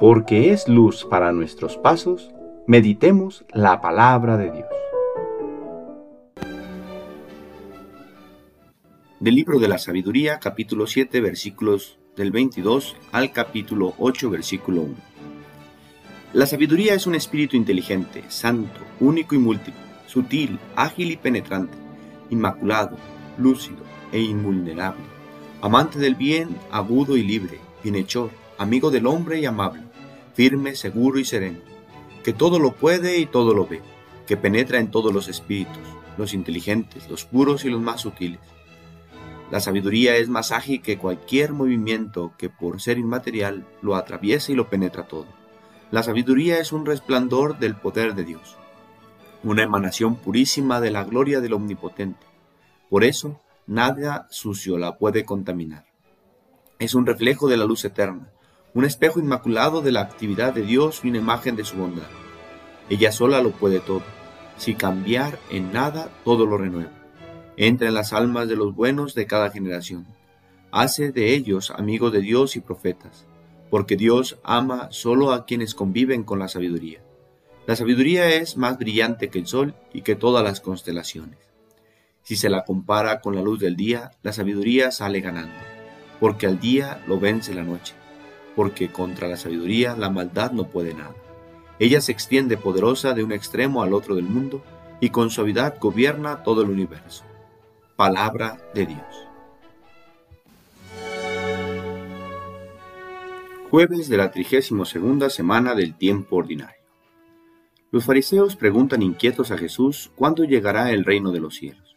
[0.00, 2.30] porque es luz para nuestros pasos,
[2.66, 4.68] meditemos la palabra de Dios.
[9.20, 14.94] Del libro de la sabiduría, capítulo 7, versículos del 22 al capítulo 8, versículo 1.
[16.32, 21.76] La sabiduría es un espíritu inteligente, santo, único y múltiple, sutil, ágil y penetrante,
[22.30, 22.96] inmaculado,
[23.36, 23.82] lúcido
[24.12, 25.04] e invulnerable,
[25.60, 29.89] amante del bien, agudo y libre, bienhechor, amigo del hombre y amable
[30.34, 31.58] firme, seguro y sereno,
[32.22, 33.80] que todo lo puede y todo lo ve,
[34.26, 35.78] que penetra en todos los espíritus,
[36.16, 38.40] los inteligentes, los puros y los más sutiles.
[39.50, 44.54] La sabiduría es más ágil que cualquier movimiento que por ser inmaterial lo atraviesa y
[44.54, 45.26] lo penetra todo.
[45.90, 48.56] La sabiduría es un resplandor del poder de Dios,
[49.42, 52.24] una emanación purísima de la gloria del Omnipotente.
[52.88, 55.84] Por eso, nada sucio la puede contaminar.
[56.78, 58.30] Es un reflejo de la luz eterna,
[58.72, 62.06] un espejo inmaculado de la actividad de Dios y una imagen de su bondad.
[62.88, 64.02] Ella sola lo puede todo.
[64.56, 66.92] Si cambiar en nada, todo lo renueva.
[67.56, 70.06] Entra en las almas de los buenos de cada generación.
[70.70, 73.26] Hace de ellos amigos de Dios y profetas,
[73.70, 77.02] porque Dios ama solo a quienes conviven con la sabiduría.
[77.66, 81.38] La sabiduría es más brillante que el sol y que todas las constelaciones.
[82.22, 85.58] Si se la compara con la luz del día, la sabiduría sale ganando,
[86.20, 87.99] porque al día lo vence la noche
[88.60, 91.14] porque contra la sabiduría la maldad no puede nada.
[91.78, 94.62] Ella se extiende poderosa de un extremo al otro del mundo
[95.00, 97.24] y con suavidad gobierna todo el universo.
[97.96, 99.28] Palabra de Dios.
[103.70, 106.82] Jueves de la 32 semana del tiempo ordinario.
[107.90, 111.96] Los fariseos preguntan inquietos a Jesús cuándo llegará el reino de los cielos,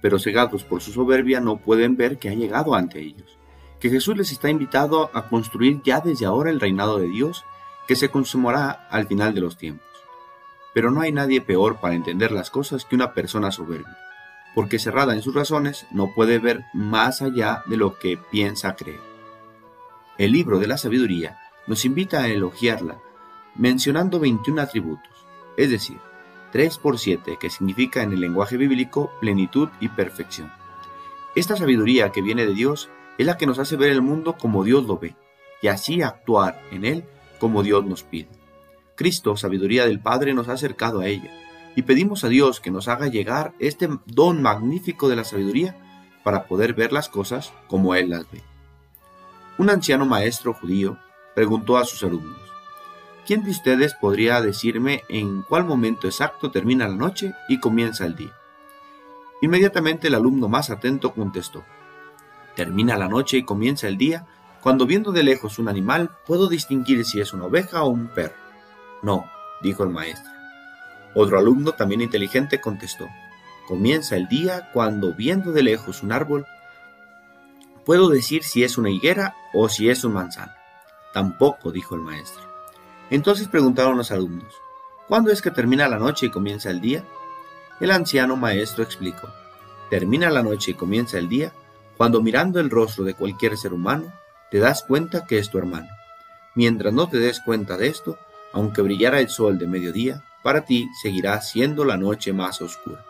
[0.00, 3.38] pero cegados por su soberbia no pueden ver que ha llegado ante ellos
[3.82, 7.44] que Jesús les está invitado a construir ya desde ahora el reinado de Dios
[7.88, 9.88] que se consumará al final de los tiempos.
[10.72, 13.98] Pero no hay nadie peor para entender las cosas que una persona soberbia,
[14.54, 19.00] porque cerrada en sus razones no puede ver más allá de lo que piensa creer.
[20.16, 22.98] El libro de la sabiduría nos invita a elogiarla
[23.56, 25.98] mencionando 21 atributos, es decir,
[26.52, 30.52] 3 por 7, que significa en el lenguaje bíblico plenitud y perfección.
[31.34, 34.64] Esta sabiduría que viene de Dios es la que nos hace ver el mundo como
[34.64, 35.14] Dios lo ve,
[35.60, 37.04] y así actuar en él
[37.38, 38.28] como Dios nos pide.
[38.94, 41.30] Cristo, sabiduría del Padre, nos ha acercado a ella,
[41.74, 45.76] y pedimos a Dios que nos haga llegar este don magnífico de la sabiduría
[46.22, 48.42] para poder ver las cosas como Él las ve.
[49.58, 50.98] Un anciano maestro judío
[51.34, 52.38] preguntó a sus alumnos,
[53.26, 58.16] ¿quién de ustedes podría decirme en cuál momento exacto termina la noche y comienza el
[58.16, 58.32] día?
[59.40, 61.64] Inmediatamente el alumno más atento contestó,
[62.56, 64.26] Termina la noche y comienza el día,
[64.60, 68.36] cuando viendo de lejos un animal puedo distinguir si es una oveja o un perro.
[69.02, 69.24] No,
[69.62, 70.30] dijo el maestro.
[71.14, 73.08] Otro alumno, también inteligente, contestó.
[73.66, 76.46] Comienza el día cuando viendo de lejos un árbol
[77.84, 80.52] puedo decir si es una higuera o si es un manzano.
[81.12, 82.42] Tampoco, dijo el maestro.
[83.10, 84.54] Entonces preguntaron los alumnos,
[85.08, 87.04] ¿cuándo es que termina la noche y comienza el día?
[87.80, 89.28] El anciano maestro explicó,
[89.90, 91.52] termina la noche y comienza el día
[92.02, 94.12] cuando mirando el rostro de cualquier ser humano,
[94.50, 95.86] te das cuenta que es tu hermano.
[96.56, 98.18] Mientras no te des cuenta de esto,
[98.52, 103.04] aunque brillara el sol de mediodía, para ti seguirá siendo la noche más oscura.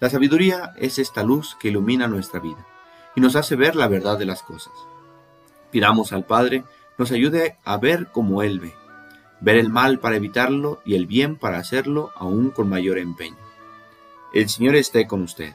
[0.00, 2.66] La sabiduría es esta luz que ilumina nuestra vida
[3.14, 4.72] y nos hace ver la verdad de las cosas.
[5.70, 6.64] Pidamos al Padre
[6.98, 8.74] nos ayude a ver como Él ve,
[9.40, 13.38] ver el mal para evitarlo y el bien para hacerlo aún con mayor empeño.
[14.34, 15.54] El Señor esté con ustedes.